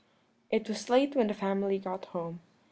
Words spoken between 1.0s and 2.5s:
when the family got home.